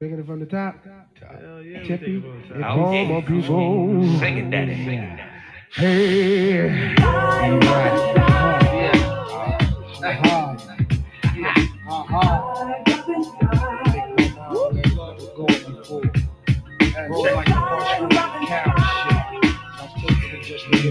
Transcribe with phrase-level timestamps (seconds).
[0.00, 0.76] Taking it from the top.
[0.84, 2.78] Hell yeah, Tippy, take it from the it's top.
[2.78, 4.18] all my people.
[4.20, 4.74] Sing it, daddy.
[4.84, 5.22] Sing it, daddy.
[5.74, 6.94] Hey.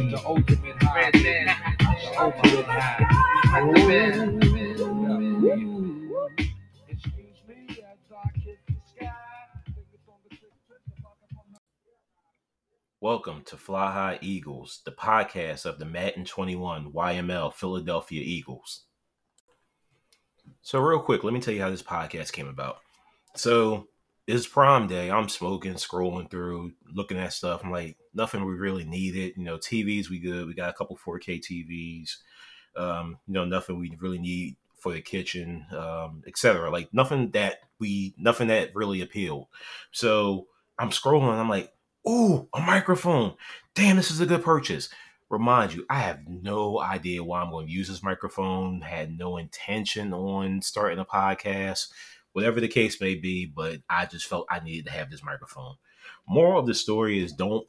[0.10, 1.12] The ultimate high.
[1.12, 4.47] The ultimate high.
[13.08, 18.82] Welcome to Fly High Eagles, the podcast of the Madden 21 YML Philadelphia Eagles.
[20.62, 22.80] So, real quick, let me tell you how this podcast came about.
[23.34, 23.88] So,
[24.28, 25.10] it's prom day.
[25.10, 27.62] I'm smoking, scrolling through, looking at stuff.
[27.64, 29.36] I'm like, nothing we really needed.
[29.38, 30.46] You know, TVs, we good.
[30.46, 32.10] We got a couple 4K TVs.
[32.76, 36.70] Um, you know, nothing we really need for the kitchen, um, etc.
[36.70, 39.48] Like nothing that we, nothing that really appealed.
[39.94, 41.40] So I'm scrolling.
[41.40, 41.72] I'm like,
[42.08, 43.36] ooh, a microphone.
[43.76, 44.90] Damn, this is a good purchase.
[45.30, 48.82] Remind you, I have no idea why I'm going to use this microphone.
[48.82, 51.90] Had no intention on starting a podcast,
[52.32, 53.46] whatever the case may be.
[53.46, 55.76] But I just felt I needed to have this microphone.
[56.28, 57.68] Moral of the story is don't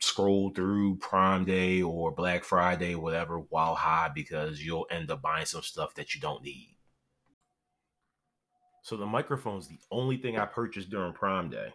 [0.00, 5.46] scroll through Prime Day or Black Friday, whatever, while high because you'll end up buying
[5.46, 6.74] some stuff that you don't need.
[8.82, 11.74] So the microphone's the only thing I purchased during Prime Day.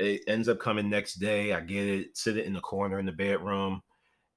[0.00, 1.52] It ends up coming next day.
[1.52, 3.82] I get it, sit it in the corner in the bedroom,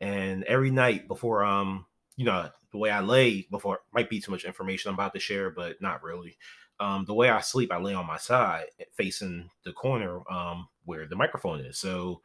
[0.02, 1.86] and every night before um,
[2.18, 5.20] you know, the way I lay before might be too much information I'm about to
[5.20, 6.38] share, but not really.
[6.80, 11.08] Um, the way I sleep, I lay on my side facing the corner um where
[11.08, 11.80] the microphone is.
[11.80, 12.22] So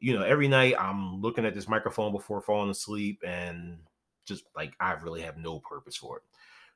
[0.00, 3.78] you know, every night I'm looking at this microphone before falling asleep and
[4.26, 6.22] just like I really have no purpose for it.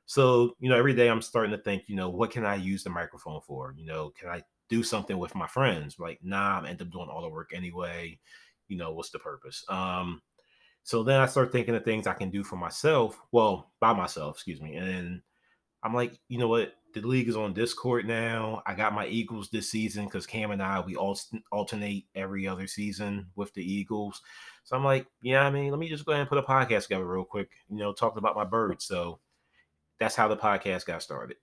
[0.05, 2.83] So, you know, every day I'm starting to think, you know, what can I use
[2.83, 3.73] the microphone for?
[3.77, 5.99] You know, can I do something with my friends?
[5.99, 8.19] Like, nah, I end up doing all the work anyway.
[8.67, 9.63] You know, what's the purpose?
[9.69, 10.21] Um,
[10.81, 14.37] so then I start thinking of things I can do for myself, well, by myself,
[14.37, 14.75] excuse me.
[14.75, 15.21] And
[15.83, 16.73] I'm like, you know what?
[16.93, 18.63] The league is on Discord now.
[18.65, 21.17] I got my Eagles this season because Cam and I we all
[21.51, 24.21] alternate every other season with the Eagles.
[24.63, 26.83] So I'm like, yeah, I mean, let me just go ahead and put a podcast
[26.83, 27.49] together real quick.
[27.69, 28.85] You know, talking about my birds.
[28.85, 29.19] So
[29.99, 31.37] that's how the podcast got started.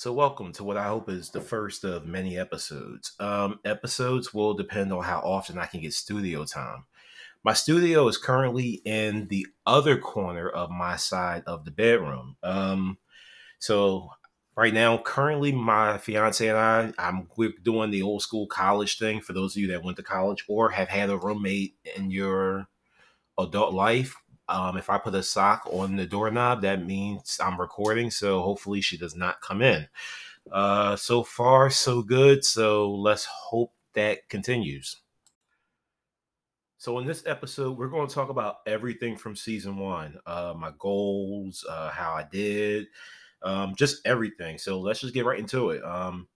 [0.00, 3.12] So welcome to what I hope is the first of many episodes.
[3.20, 6.86] Um, episodes will depend on how often I can get studio time.
[7.44, 12.38] My studio is currently in the other corner of my side of the bedroom.
[12.42, 12.96] Um,
[13.58, 14.08] so
[14.56, 19.20] right now, currently, my fiance and I, I'm we're doing the old school college thing.
[19.20, 22.68] For those of you that went to college or have had a roommate in your
[23.38, 24.16] adult life,
[24.50, 28.10] um, if I put a sock on the doorknob, that means I'm recording.
[28.10, 29.86] So hopefully, she does not come in.
[30.50, 32.44] Uh, so far, so good.
[32.44, 34.96] So let's hope that continues.
[36.78, 40.72] So in this episode, we're going to talk about everything from season one, uh, my
[40.78, 42.86] goals, uh, how I did,
[43.42, 44.56] um, just everything.
[44.56, 45.84] So let's just get right into it.
[45.84, 46.26] Um,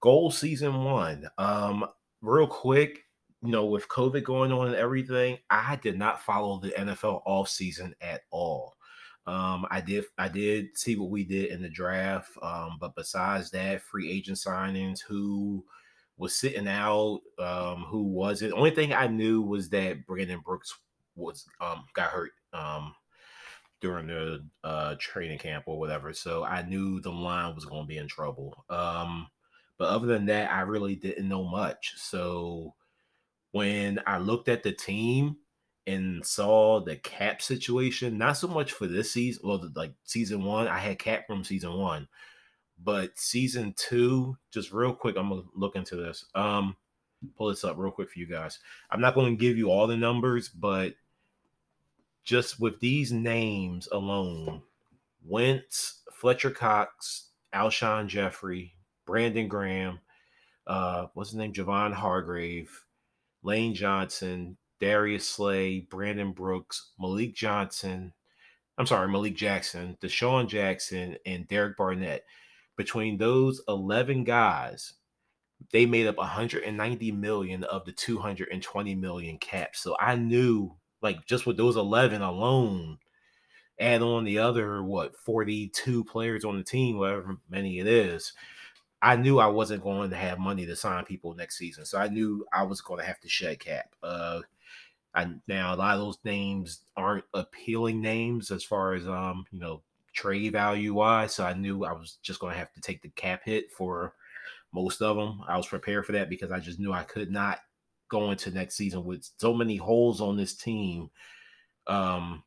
[0.00, 1.28] goal season one.
[1.36, 1.84] Um,
[2.22, 3.04] real quick,
[3.42, 7.48] you know, with COVID going on and everything, I did not follow the NFL off
[7.48, 8.76] season at all.
[9.26, 12.30] Um, I did I did see what we did in the draft.
[12.40, 15.64] Um, but besides that, free agent signings, who
[16.16, 18.52] was sitting out, um, who wasn't.
[18.52, 20.76] Only thing I knew was that Brandon Brooks
[21.14, 22.94] was um got hurt um
[23.82, 26.12] during the uh training camp or whatever.
[26.12, 28.64] So I knew the line was gonna be in trouble.
[28.70, 29.28] Um,
[29.78, 31.94] but other than that, I really didn't know much.
[31.96, 32.74] So
[33.52, 35.36] when I looked at the team
[35.86, 40.68] and saw the cap situation, not so much for this season, well, like season one,
[40.68, 42.08] I had cap from season one,
[42.82, 46.26] but season two, just real quick, I'm gonna look into this.
[46.34, 46.76] Um,
[47.36, 48.58] pull this up real quick for you guys.
[48.90, 50.94] I'm not going to give you all the numbers, but
[52.24, 54.62] just with these names alone,
[55.24, 58.74] Wentz, Fletcher Cox, Alshon Jeffery,
[59.06, 60.00] Brandon Graham,
[60.66, 61.52] uh, what's his name?
[61.52, 62.84] Javon Hargrave,
[63.42, 68.12] Lane Johnson, Darius Slay, Brandon Brooks, Malik Johnson.
[68.78, 72.24] I'm sorry, Malik Jackson, DeSean Jackson, and Derek Barnett.
[72.76, 74.94] Between those 11 guys,
[75.72, 79.76] they made up 190 million of the 220 million cap.
[79.76, 82.98] So I knew, like, just with those 11 alone,
[83.78, 88.32] add on the other, what, 42 players on the team, whatever many it is,
[89.02, 91.84] I knew I wasn't going to have money to sign people next season.
[91.84, 93.94] So I knew I was going to have to shed cap.
[94.02, 94.42] Uh,
[95.46, 99.82] now a lot of those names aren't appealing names as far as um you know
[100.14, 101.34] trade value wise.
[101.34, 104.14] So I knew I was just going to have to take the cap hit for
[104.72, 105.42] most of them.
[105.46, 107.60] I was prepared for that because I just knew I could not
[108.08, 111.10] go into next season with so many holes on this team.
[111.86, 112.44] Um,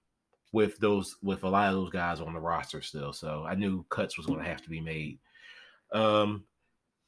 [0.54, 3.12] with those with a lot of those guys on the roster still.
[3.12, 5.20] So I knew cuts was going to have to be made.
[5.92, 6.46] Um,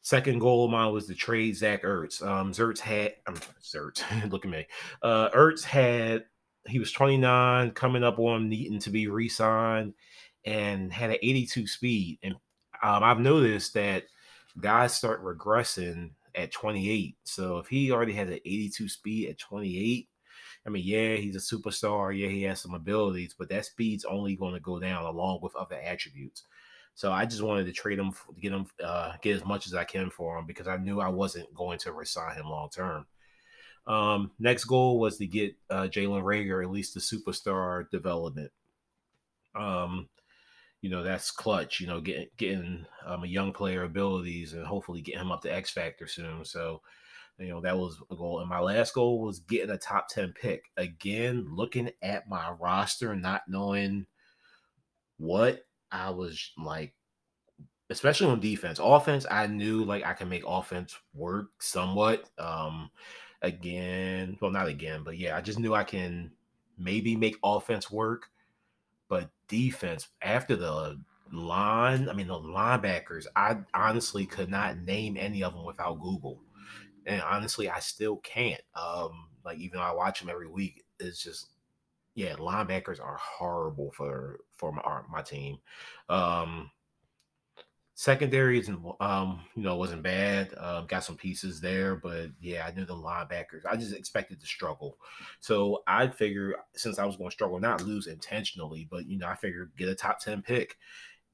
[0.02, 2.26] second goal of mine was to trade Zach Ertz.
[2.26, 4.04] Um, Zertz had I'm Zertz.
[4.32, 4.66] look at me.
[5.02, 6.26] Uh, Ertz had
[6.68, 9.94] he was 29, coming up on needing to be re-signed,
[10.46, 12.20] and had an 82 speed.
[12.24, 12.34] And
[12.84, 14.04] um, I've noticed that
[14.60, 17.16] guys start regressing at 28.
[17.24, 20.08] So if he already has an 82 speed at 28,
[20.66, 22.18] I mean, yeah, he's a superstar.
[22.18, 25.56] Yeah, he has some abilities, but that speed's only going to go down along with
[25.56, 26.44] other attributes.
[26.98, 28.12] So I just wanted to trade him,
[28.42, 31.10] get him, uh, get as much as I can for him because I knew I
[31.10, 33.06] wasn't going to resign him long term.
[33.86, 38.52] Um, next goal was to get uh, Jalen Reagor at least the superstar development.
[39.54, 40.10] Um,
[40.82, 41.80] you know that's clutch.
[41.80, 45.54] You know, getting getting um, a young player abilities and hopefully get him up to
[45.54, 46.46] X Factor soon.
[46.46, 46.82] So,
[47.38, 48.40] you know that was a goal.
[48.40, 50.64] And my last goal was getting a top ten pick.
[50.78, 54.08] Again, looking at my roster, not knowing
[55.18, 56.94] what I was like,
[57.90, 58.80] especially on defense.
[58.82, 62.30] Offense, I knew like I can make offense work somewhat.
[62.38, 62.92] Um,
[63.42, 66.32] again, well, not again, but yeah, I just knew I can
[66.78, 68.30] maybe make offense work.
[69.10, 71.00] But defense, after the
[71.32, 76.42] line, I mean, the linebackers, I honestly could not name any of them without Google.
[77.06, 78.62] And honestly, I still can't.
[78.76, 81.48] Um, like, even though I watch them every week, it's just,
[82.18, 85.60] yeah, linebackers are horrible for for my, my team.
[86.10, 86.72] Um,
[87.94, 90.54] Secondaries and um, you know, wasn't bad.
[90.58, 93.66] Um, got some pieces there, but yeah, I knew the linebackers.
[93.70, 94.98] I just expected to struggle.
[95.42, 99.28] So I figured since I was going to struggle, not lose intentionally, but you know,
[99.28, 100.78] I figured get a top 10 pick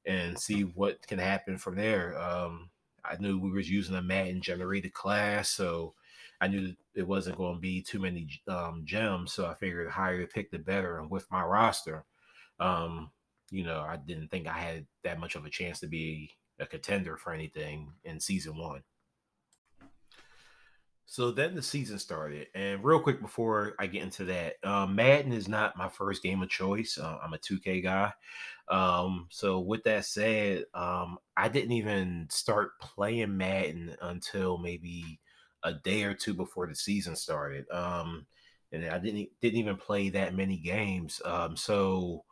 [0.04, 2.18] and see what can happen from there.
[2.18, 2.68] Um,
[3.04, 5.94] I knew we was using a Madden generated class, so
[6.44, 9.32] I knew it wasn't going to be too many um, gems.
[9.32, 10.98] So I figured the higher the pick, the better.
[10.98, 12.04] And with my roster,
[12.60, 13.10] um,
[13.50, 16.30] you know, I didn't think I had that much of a chance to be
[16.60, 18.82] a contender for anything in season one.
[21.06, 25.32] So then the season started, and real quick before I get into that, um, Madden
[25.32, 26.98] is not my first game of choice.
[26.98, 28.12] Uh, I'm a 2K guy.
[28.68, 35.20] Um, so with that said, um, I didn't even start playing Madden until maybe
[35.64, 37.68] a day or two before the season started.
[37.70, 38.26] Um,
[38.72, 41.20] and I didn't didn't even play that many games.
[41.24, 42.24] Um, so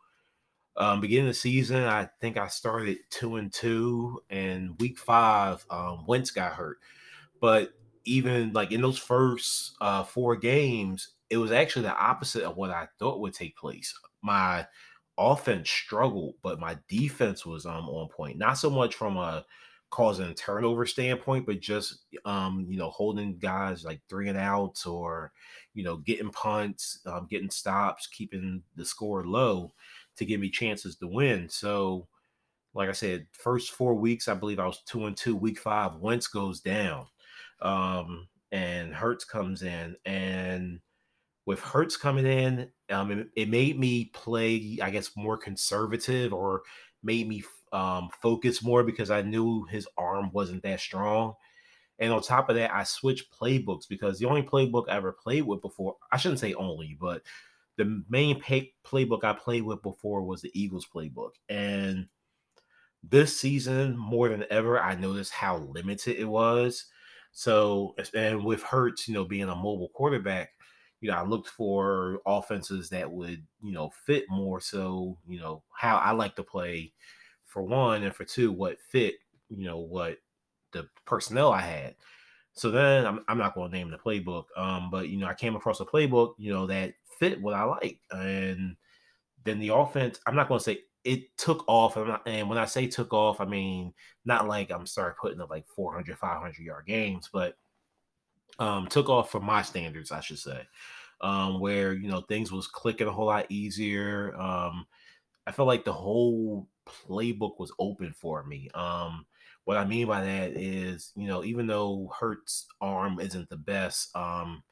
[0.75, 5.65] um, beginning of the season, I think I started two and two, and week five,
[5.69, 6.77] um, Wentz got hurt.
[7.39, 7.73] But
[8.05, 12.71] even like in those first uh, four games, it was actually the opposite of what
[12.71, 13.93] I thought would take place.
[14.21, 14.67] My
[15.17, 18.37] offense struggled, but my defense was um, on point.
[18.37, 19.45] Not so much from a
[19.93, 25.31] causing turnover standpoint, but just um, you know holding guys like three and outs or
[25.75, 29.71] you know getting punts, um, getting stops, keeping the score low
[30.17, 31.47] to give me chances to win.
[31.47, 32.07] So,
[32.73, 35.35] like I said, first four weeks, I believe I was two and two.
[35.35, 37.05] Week five, Wentz goes down,
[37.61, 40.79] um, and Hurts comes in, and
[41.45, 46.63] with Hurts coming in, um, it, it, made me play, I guess, more conservative, or
[47.03, 51.33] made me um, focus more because I knew his arm wasn't that strong.
[51.99, 55.43] And on top of that, I switched playbooks because the only playbook I ever played
[55.43, 57.23] with before, I shouldn't say only, but
[57.77, 61.31] the main pay, playbook I played with before was the Eagles playbook.
[61.49, 62.07] And
[63.03, 66.85] this season, more than ever, I noticed how limited it was.
[67.31, 70.51] So, and with Hurts, you know, being a mobile quarterback,
[71.01, 74.61] you know, I looked for offenses that would, you know, fit more.
[74.61, 76.93] So, you know, how I like to play
[77.53, 79.15] for one, and for two, what fit,
[79.49, 80.17] you know, what
[80.71, 81.95] the personnel I had.
[82.53, 85.33] So then I'm, I'm not going to name the playbook, um, but you know, I
[85.35, 87.99] came across a playbook, you know, that fit what I like.
[88.11, 88.75] And
[89.43, 91.95] then the offense, I'm not going to say it took off.
[91.95, 93.93] Not, and when I say took off, I mean,
[94.25, 97.57] not like I'm starting putting up like 400, 500 yard games, but
[98.59, 100.61] um, took off for my standards, I should say,
[101.21, 104.35] um, where, you know, things was clicking a whole lot easier.
[104.39, 104.85] Um,
[105.45, 108.69] I felt like the whole playbook was open for me.
[108.73, 109.25] Um,
[109.65, 114.15] what I mean by that is, you know, even though Hurts' arm isn't the best,
[114.15, 114.63] um,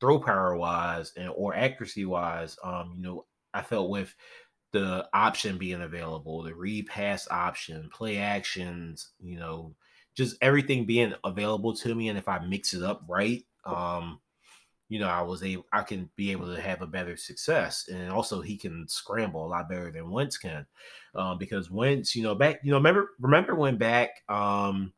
[0.00, 4.14] throw power wise and or accuracy wise, um, you know, I felt with
[4.72, 9.74] the option being available, the repass option, play actions, you know,
[10.16, 12.08] just everything being available to me.
[12.08, 14.20] And if I mix it up right, um,
[14.88, 18.10] you know, I was able, I can be able to have a better success, and
[18.10, 20.66] also he can scramble a lot better than Wentz can,
[21.14, 24.92] um, because Wentz, you know, back, you know, remember, remember when back, um,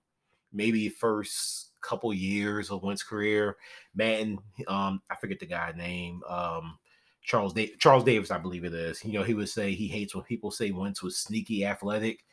[0.52, 3.57] maybe first couple years of Wentz career,
[3.95, 6.78] Madden, um, I forget the guy name, um,
[7.23, 9.04] Charles da- Charles Davis, I believe it is.
[9.04, 12.25] You know, he would say he hates when people say Wentz was sneaky athletic.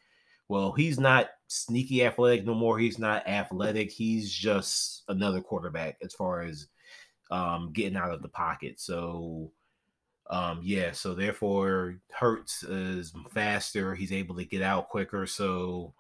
[0.48, 2.80] Well, he's not sneaky athletic no more.
[2.80, 3.92] He's not athletic.
[3.92, 6.68] He's just another quarterback as far as
[7.32, 8.80] um, getting out of the pocket.
[8.80, 9.52] So,
[10.30, 13.96] um, yeah, so therefore, Hurts is faster.
[13.96, 15.26] He's able to get out quicker.
[15.28, 15.94] So,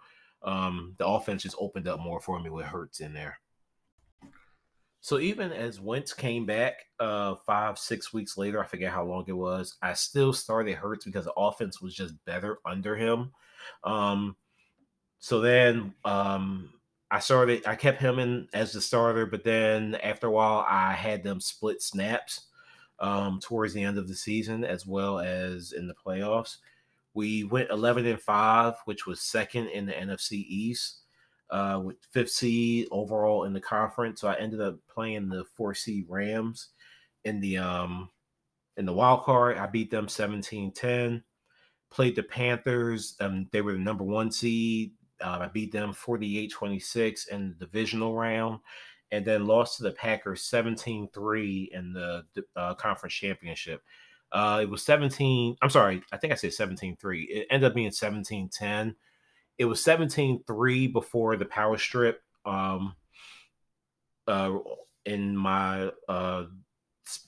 [0.43, 3.39] um, the offense just opened up more for me with Hurts in there.
[5.05, 9.25] So even as Wentz came back uh, five, six weeks later, I forget how long
[9.27, 13.31] it was, I still started Hurts because the offense was just better under him.
[13.83, 14.35] Um,
[15.19, 16.71] so then um,
[17.11, 20.93] I started, I kept him in as the starter, but then after a while, I
[20.93, 22.47] had them split snaps
[22.99, 26.57] um, towards the end of the season as well as in the playoffs.
[27.13, 31.01] We went 11 and 5, which was second in the NFC East,
[31.49, 34.21] uh, with fifth seed overall in the conference.
[34.21, 36.69] So I ended up playing the four seed Rams
[37.23, 38.09] in the um
[38.77, 39.57] in the wild card.
[39.57, 41.23] I beat them 17-10.
[41.89, 43.15] Played the Panthers.
[43.21, 44.91] Um, they were the number one seed.
[45.23, 48.59] Uh, I beat them 48 26 in the divisional round,
[49.11, 53.81] and then lost to the Packers 17 3 in the uh, conference championship.
[54.31, 55.55] Uh, it was 17.
[55.61, 56.01] I'm sorry.
[56.11, 57.21] I think I said 17 3.
[57.23, 58.95] It ended up being 17 10.
[59.57, 62.21] It was 17 3 before the power strip.
[62.45, 62.95] Um,
[64.27, 64.57] uh,
[65.05, 66.45] in my uh,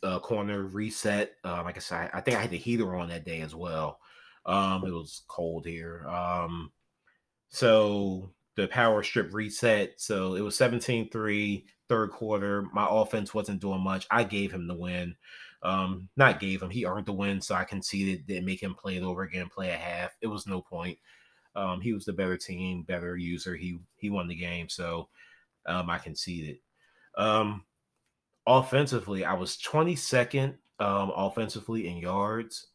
[0.03, 1.33] uh, corner reset.
[1.43, 3.99] Um, like I said, I think I had the heater on that day as well.
[4.45, 6.07] Um, it was cold here.
[6.07, 6.71] Um,
[7.49, 9.93] so the power strip reset.
[9.97, 12.63] So it was 17 3, third quarter.
[12.73, 14.07] My offense wasn't doing much.
[14.11, 15.15] I gave him the win.
[15.63, 17.41] Um, not gave him, he earned the win.
[17.41, 20.15] So I conceded, didn't make him play it over again, play a half.
[20.21, 20.97] It was no point.
[21.55, 23.55] Um, he was the better team, better user.
[23.55, 24.69] He he won the game.
[24.69, 25.09] So
[25.65, 26.59] um, I conceded.
[27.17, 27.63] Um,
[28.45, 32.67] offensively, I was 22nd um, offensively in yards,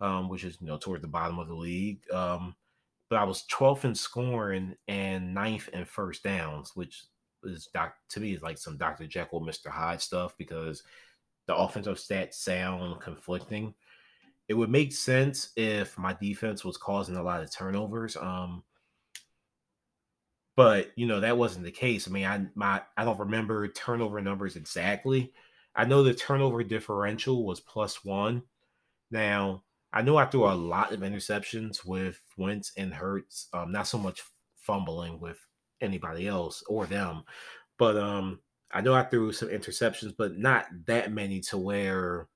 [0.00, 2.08] um, which is you know toward the bottom of the league.
[2.12, 2.54] Um,
[3.10, 7.04] but I was 12th in scoring and ninth in first downs, which
[7.42, 9.06] is doc, to me is like some Dr.
[9.08, 9.66] Jekyll, Mr.
[9.66, 10.84] Hyde stuff because
[11.46, 13.74] the offensive stats sound conflicting.
[14.48, 18.16] It would make sense if my defense was causing a lot of turnovers.
[18.16, 18.62] Um,
[20.56, 22.06] but you know that wasn't the case.
[22.06, 25.32] I mean, I my I don't remember turnover numbers exactly.
[25.74, 28.42] I know the turnover differential was plus one.
[29.10, 29.62] Now
[29.92, 33.48] I know I threw a lot of interceptions with Wentz and Hurts.
[33.52, 34.22] Um, not so much
[34.56, 35.38] fumbling with
[35.80, 37.22] anybody else or them,
[37.78, 38.40] but um,
[38.72, 42.28] I know I threw some interceptions, but not that many to where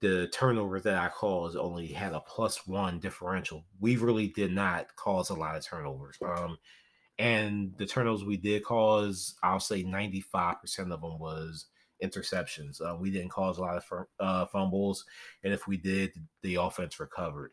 [0.00, 3.64] the turnover that I caused only had a plus one differential.
[3.80, 6.18] We really did not cause a lot of turnovers.
[6.22, 6.58] Um,
[7.18, 10.56] and the turnovers we did cause, I'll say 95%
[10.92, 11.66] of them was
[12.02, 12.80] interceptions.
[12.80, 15.04] Uh, we didn't cause a lot of uh, fumbles,
[15.42, 17.52] and if we did, the offense recovered.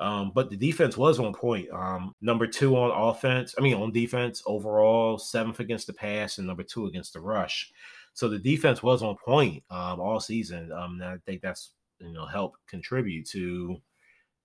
[0.00, 1.68] Um, but the defense was on point.
[1.70, 6.46] Um, number two on offense, I mean on defense overall, seventh against the pass and
[6.46, 7.72] number two against the rush.
[8.12, 10.70] So the defense was on point um, all season.
[10.72, 13.80] Um, I think that's you know helped contribute to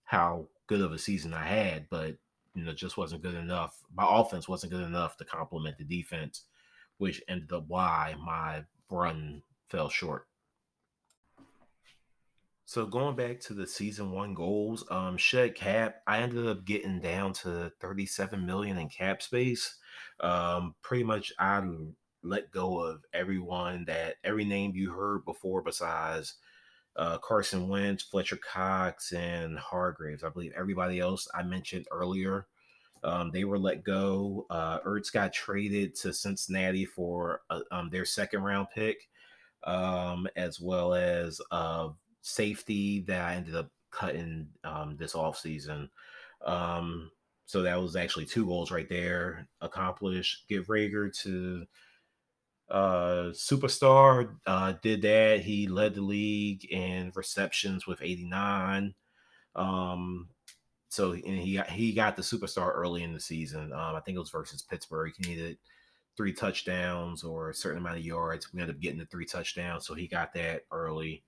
[0.05, 2.15] how good of a season I had, but
[2.55, 3.77] you know just wasn't good enough.
[3.95, 6.45] My offense wasn't good enough to complement the defense,
[6.97, 10.27] which ended up why my run fell short.
[12.65, 17.01] So going back to the season one goals, um, shed cap, I ended up getting
[17.01, 19.75] down to 37 million in cap space.
[20.19, 21.61] Um, pretty much I
[22.23, 26.35] let go of everyone that every name you heard before besides
[26.95, 30.23] uh, Carson Wentz, Fletcher Cox, and Hargreaves.
[30.23, 32.47] I believe everybody else I mentioned earlier.
[33.03, 34.45] Um, they were let go.
[34.49, 39.09] Uh, Ertz got traded to Cincinnati for uh, um, their second round pick,
[39.63, 41.89] um, as well as uh,
[42.21, 45.89] safety that I ended up cutting um, this offseason.
[46.45, 47.11] Um,
[47.45, 50.47] so that was actually two goals right there accomplished.
[50.47, 51.65] Get Reagor to
[52.69, 55.41] uh, superstar, uh, did that.
[55.41, 58.95] He led the league in receptions with 89.
[59.55, 60.29] Um,
[60.93, 63.73] so and he he got the superstar early in the season.
[63.73, 65.11] Um, I think it was versus Pittsburgh.
[65.17, 65.57] He needed
[66.15, 68.53] three touchdowns or a certain amount of yards.
[68.53, 71.23] We ended up getting the three touchdowns, so he got that early.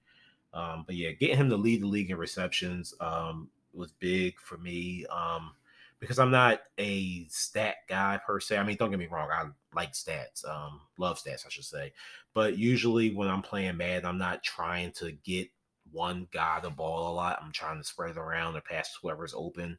[0.53, 4.57] Um, but yeah, getting him to lead the league in receptions um, was big for
[4.57, 5.51] me um,
[5.99, 8.59] because I'm not a stat guy per se.
[8.59, 9.45] I mean, don't get me wrong, I
[9.75, 11.91] like stats, um, love stats, I should say.
[12.35, 15.49] But usually when I'm playing Mad, I'm not trying to get
[15.91, 17.39] one guy the ball a lot.
[17.41, 19.77] I'm trying to spread it around or pass whoever's open.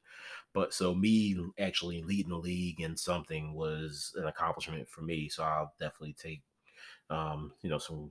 [0.54, 5.28] But so me actually leading the league in something was an accomplishment for me.
[5.28, 6.42] So I'll definitely take,
[7.10, 8.10] um, you know, some,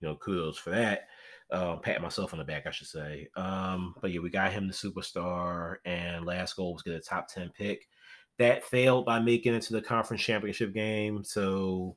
[0.00, 1.08] you know, kudos for that.
[1.50, 3.28] Uh, pat myself on the back, I should say.
[3.36, 7.28] Um, but yeah, we got him the superstar, and last goal was get a top
[7.28, 7.86] ten pick.
[8.38, 11.22] That failed by making it to the conference championship game.
[11.24, 11.96] So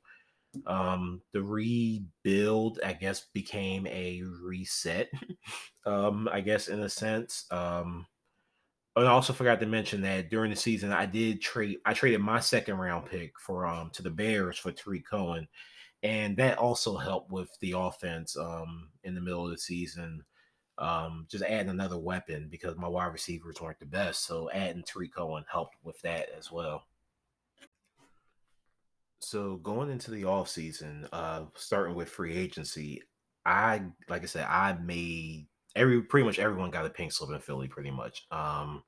[0.66, 5.10] um, the rebuild, I guess, became a reset.
[5.86, 7.46] um, I guess in a sense.
[7.52, 8.06] Um,
[8.96, 11.80] and I also forgot to mention that during the season, I did trade.
[11.86, 15.48] I traded my second round pick for um to the Bears for Tarik Cohen,
[16.04, 20.24] and that also helped with the offense um in the middle of the season.
[20.78, 25.14] Um, just adding another weapon because my wide receivers weren't the best, so adding Tarik
[25.14, 26.84] Cohen helped with that as well.
[29.26, 33.02] So going into the off season, uh, starting with free agency,
[33.44, 37.40] I like I said, I made every pretty much everyone got a pink slip in
[37.42, 38.28] Philly, pretty much.
[38.30, 38.84] Um,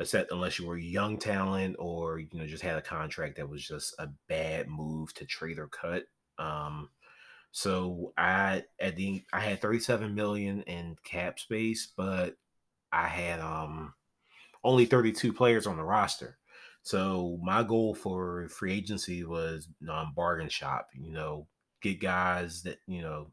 [0.00, 3.64] except unless you were young talent or you know just had a contract that was
[3.64, 6.02] just a bad move to trade or cut.
[6.36, 6.88] Um,
[7.52, 12.34] so I at the I had 37 million in cap space, but
[12.90, 13.94] I had um
[14.64, 16.38] only 32 players on the roster.
[16.84, 20.88] So my goal for free agency was um, bargain shop.
[20.94, 21.48] You know,
[21.82, 23.32] get guys that you know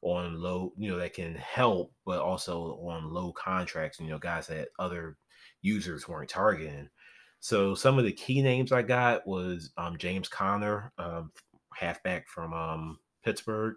[0.00, 3.98] on low, you know, that can help, but also on low contracts.
[3.98, 5.16] You know, guys that other
[5.60, 6.88] users weren't targeting.
[7.40, 11.32] So some of the key names I got was um, James Conner, um,
[11.74, 13.74] halfback from um, Pittsburgh,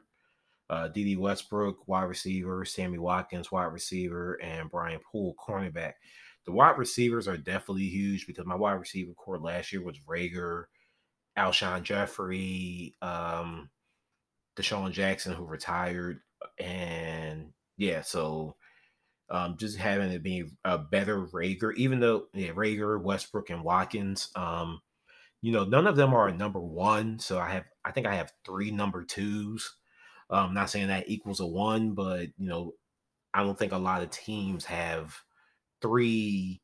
[0.70, 5.94] uh, Dede Westbrook, wide receiver, Sammy Watkins, wide receiver, and Brian Poole, cornerback.
[6.48, 10.64] The wide receivers are definitely huge because my wide receiver core last year was Reagor,
[11.38, 13.70] Alshon Jeffery, um,
[14.56, 16.22] DeSean Jackson, who retired,
[16.58, 18.56] and yeah, so
[19.30, 24.30] um, just having it be a better Reagor, even though yeah, Reagor, Westbrook, and Watkins,
[24.38, 24.80] um,
[25.42, 27.20] you know, none of them are number one.
[27.20, 29.76] So I have, I think I have three number twos.
[30.30, 32.72] I'm um, not saying that equals a one, but you know,
[33.34, 35.14] I don't think a lot of teams have
[35.82, 36.62] three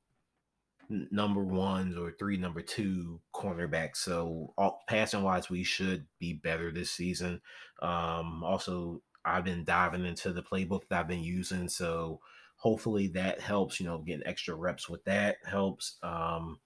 [1.11, 3.97] number ones or three number two cornerbacks.
[3.97, 7.41] So all, passing wise, we should be better this season.
[7.81, 12.19] Um, also, I've been diving into the playbook that I've been using, so
[12.57, 13.79] hopefully that helps.
[13.79, 15.97] You know, getting extra reps with that helps.
[16.03, 16.59] Um,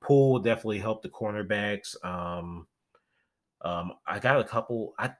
[0.00, 1.96] Poole definitely helped the cornerbacks.
[2.04, 2.66] Um,
[3.62, 4.94] um, I got a couple.
[4.98, 5.10] I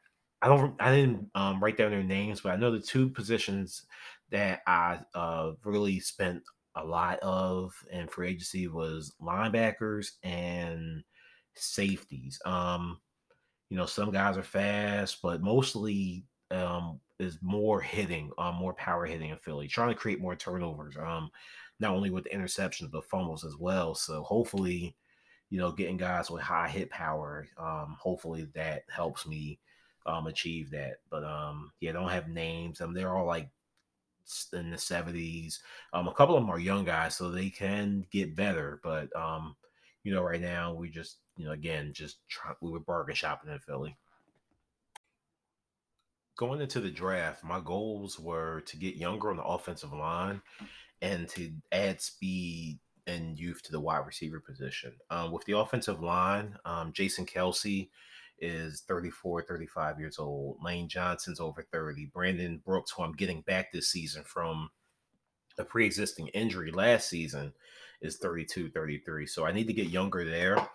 [0.41, 3.85] I don't I didn't um, write down their names, but I know the two positions
[4.31, 6.43] that I uh, really spent
[6.83, 11.03] a lot of in free agency was linebackers and
[11.55, 12.41] safeties.
[12.45, 13.01] Um,
[13.71, 19.05] you know, some guys are fast, but mostly um is more hitting, um, more power
[19.05, 20.97] hitting in Philly, trying to create more turnovers.
[20.97, 21.31] Um,
[21.81, 23.95] not only with the interceptions but fumbles as well.
[23.95, 24.97] So hopefully,
[25.51, 29.59] you know, getting guys with high hit power, um, hopefully that helps me
[30.07, 30.97] um achieve that.
[31.11, 32.81] But um, yeah, don't have names.
[32.81, 33.51] Um, they're all like
[34.53, 35.59] in the 70s.
[35.93, 38.81] Um, a couple of them are young guys, so they can get better.
[38.83, 39.57] But um,
[40.05, 43.53] you know, right now we just, you know, again, just try, we were bargain shopping
[43.53, 43.97] in Philly.
[46.37, 50.41] Going into the draft, my goals were to get younger on the offensive line
[51.03, 54.93] and to add speed and youth to the wide receiver position.
[55.11, 57.89] Um, with the offensive line, um, Jason Kelce
[58.41, 60.59] is 34, 35 years old.
[60.63, 62.07] Lane Johnson's over 30.
[62.07, 64.71] Brandon Brooks, who I'm getting back this season from
[65.59, 67.53] a pre existing injury last season,
[68.01, 69.27] is 32, 33.
[69.27, 70.69] So I need to get younger there.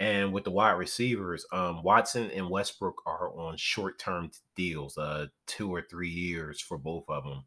[0.00, 5.26] And with the wide receivers, um, Watson and Westbrook are on short term deals, uh,
[5.46, 7.44] two or three years for both of them.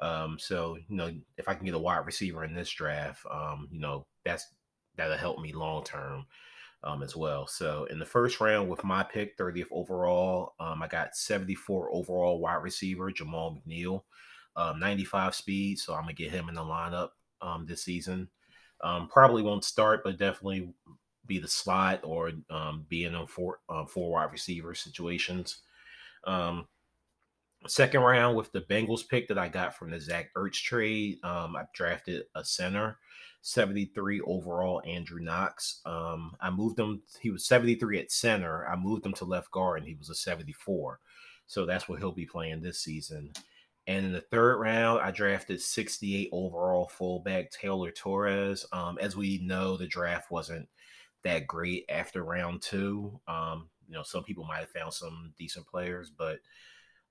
[0.00, 3.68] Um, so you know, if I can get a wide receiver in this draft, um,
[3.72, 4.46] you know, that's
[4.96, 6.24] that'll help me long term
[6.84, 7.46] um, as well.
[7.46, 12.40] So in the first round with my pick, 30th overall, um, I got 74 overall
[12.40, 14.02] wide receiver Jamal McNeil,
[14.56, 15.78] um, 95 speed.
[15.78, 17.10] So I'm gonna get him in the lineup
[17.40, 18.28] um, this season.
[18.82, 20.72] Um, probably won't start, but definitely
[21.26, 25.62] be the slot or um, be in four uh, four wide receiver situations.
[27.66, 31.64] Second round with the Bengals pick that I got from the Zach Ertz trade, I
[31.74, 32.98] drafted a center.
[33.42, 35.80] 73 overall, Andrew Knox.
[35.86, 38.66] Um, I moved him, he was 73 at center.
[38.68, 40.98] I moved him to left guard and he was a 74.
[41.46, 43.32] So that's what he'll be playing this season.
[43.86, 48.66] And in the third round, I drafted 68 overall fullback Taylor Torres.
[48.72, 50.68] Um, as we know, the draft wasn't
[51.24, 53.18] that great after round two.
[53.26, 56.38] Um, you know, some people might have found some decent players, but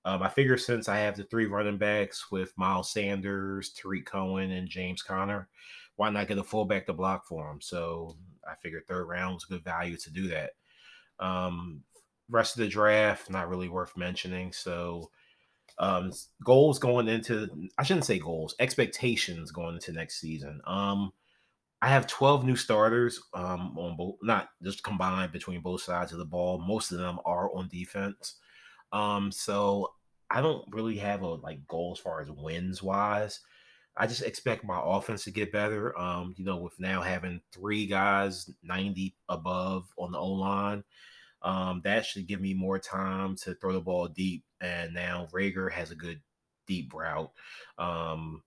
[0.08, 4.52] um, I figure since I have the three running backs with Miles Sanders, Tarik Cohen,
[4.52, 5.50] and James Conner,
[5.96, 7.60] why not get a fullback to block for him?
[7.60, 8.16] So
[8.48, 10.52] I figured third round was good value to do that.
[11.20, 11.82] Um,
[12.30, 14.50] rest of the draft, not really worth mentioning.
[14.50, 15.10] So
[15.78, 16.10] um,
[16.42, 20.62] goals going into I shouldn't say goals, expectations going into next season.
[20.66, 21.12] Um,
[21.82, 26.18] I have 12 new starters um, on both, not just combined between both sides of
[26.18, 26.64] the ball.
[26.66, 28.36] Most of them are on defense.
[28.90, 29.92] Um, so
[30.30, 33.40] I don't really have a like goal as far as wins wise.
[33.96, 35.98] I just expect my offense to get better.
[35.98, 40.84] Um, you know, with now having three guys 90 above on the O line,
[41.42, 44.44] um, that should give me more time to throw the ball deep.
[44.60, 46.20] And now Reagor has a good
[46.66, 47.30] deep route.
[47.78, 48.42] Um,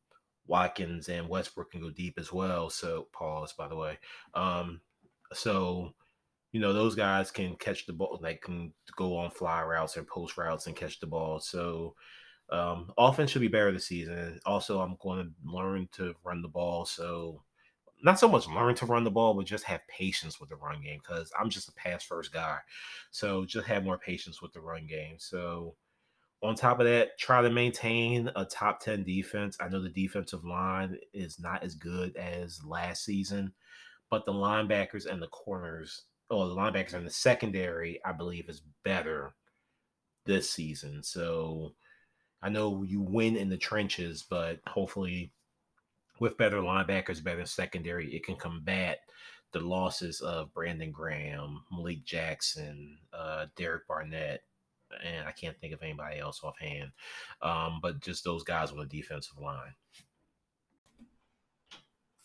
[0.48, 2.70] Watkins and Westbrook can go deep as well.
[2.70, 4.00] So pause, by the way.
[4.34, 4.82] Um,
[5.34, 5.94] so
[6.52, 10.08] you know those guys can catch the ball, like can go on fly routes and
[10.08, 11.40] post routes and catch the ball.
[11.40, 11.96] So
[12.52, 14.40] um, offense should be better this season.
[14.46, 16.86] Also, I'm going to learn to run the ball.
[16.86, 17.42] So
[18.04, 20.82] not so much learn to run the ball, but just have patience with the run
[20.82, 22.58] game because I'm just a pass first guy.
[23.12, 25.16] So just have more patience with the run game.
[25.18, 25.76] So
[26.44, 29.58] on top of that, try to maintain a top 10 defense.
[29.60, 33.54] I know the defensive line is not as good as last season,
[34.10, 38.62] but the linebackers and the corners, or the linebackers and the secondary, I believe is
[38.84, 39.34] better
[40.26, 41.04] this season.
[41.04, 41.74] So
[42.42, 45.32] I know you win in the trenches, but hopefully
[46.20, 49.00] with better linebackers, better secondary, it can combat
[49.52, 54.44] the losses of Brandon Graham, Malik Jackson, uh, Derek Barnett,
[55.04, 56.92] and I can't think of anybody else offhand.
[57.42, 59.74] Um, but just those guys on the defensive line.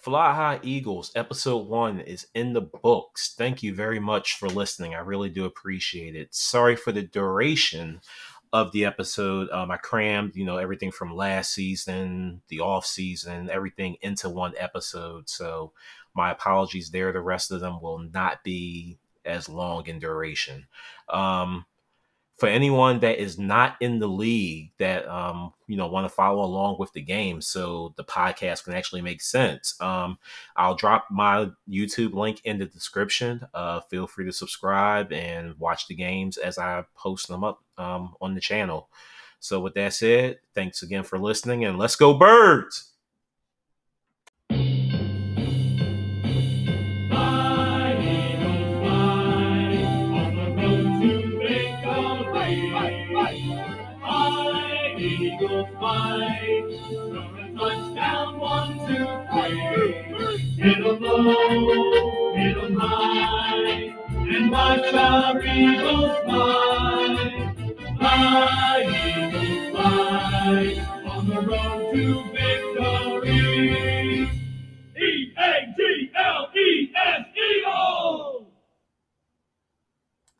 [0.07, 3.35] Fly High Eagles, episode one is in the books.
[3.37, 4.95] Thank you very much for listening.
[4.95, 6.33] I really do appreciate it.
[6.33, 8.01] Sorry for the duration
[8.53, 9.51] of the episode.
[9.51, 14.55] Um, I crammed, you know, everything from last season, the off season, everything into one
[14.57, 15.29] episode.
[15.29, 15.73] So
[16.15, 17.13] my apologies there.
[17.13, 20.69] The rest of them will not be as long in duration.
[21.09, 21.67] Um,
[22.37, 26.45] for anyone that is not in the league that um, you know want to follow
[26.45, 30.19] along with the game so the podcast can actually make sense um,
[30.57, 35.87] i'll drop my youtube link in the description uh, feel free to subscribe and watch
[35.89, 38.89] the games as i post them up um, on the channel.
[39.41, 42.93] So with that said thanks again for listening and let's go birds
[55.81, 56.69] Fight.
[57.57, 60.83] touchdown, one, two, three.
[60.83, 62.17] Low,
[62.79, 67.55] high, and watch our Eagles fly.
[67.99, 72.56] Fly, fly, on the road to